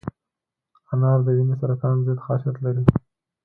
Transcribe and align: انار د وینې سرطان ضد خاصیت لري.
انار 0.91 1.19
د 1.25 1.27
وینې 1.35 1.55
سرطان 1.61 1.95
ضد 2.05 2.19
خاصیت 2.25 2.55
لري. 2.65 2.83